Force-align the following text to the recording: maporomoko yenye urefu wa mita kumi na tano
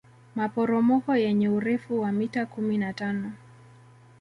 maporomoko 0.35 1.15
yenye 1.15 1.49
urefu 1.49 1.99
wa 1.99 2.11
mita 2.11 2.45
kumi 2.45 2.77
na 2.77 2.93
tano 2.93 3.31